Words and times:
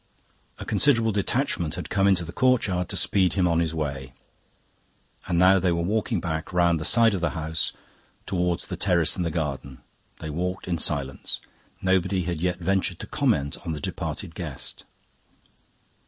A 0.57 0.65
considerable 0.65 1.11
detachment 1.11 1.75
had 1.75 1.91
come 1.91 2.07
into 2.07 2.25
the 2.25 2.33
courtyard 2.33 2.89
to 2.89 2.97
speed 2.97 3.33
him 3.33 3.47
on 3.47 3.59
his 3.59 3.71
way; 3.71 4.15
and 5.27 5.37
now 5.37 5.59
they 5.59 5.71
were 5.71 5.83
walking 5.83 6.19
back, 6.19 6.51
round 6.51 6.79
the 6.79 6.85
side 6.85 7.13
of 7.13 7.21
the 7.21 7.29
house, 7.37 7.71
towards 8.25 8.65
the 8.65 8.75
terrace 8.77 9.15
and 9.15 9.23
the 9.23 9.29
garden. 9.29 9.83
They 10.17 10.31
walked 10.31 10.67
in 10.67 10.79
silence; 10.79 11.39
nobody 11.83 12.23
had 12.23 12.41
yet 12.41 12.57
ventured 12.57 12.97
to 12.97 13.05
comment 13.05 13.57
on 13.63 13.73
the 13.73 13.79
departed 13.79 14.33
guest. 14.33 14.85